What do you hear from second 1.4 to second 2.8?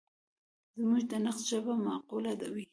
ژبه معقوله وي.